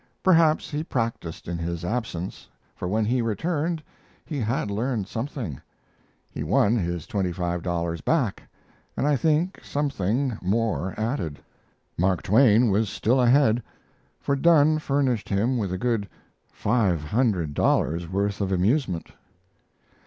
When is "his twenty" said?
6.75-7.31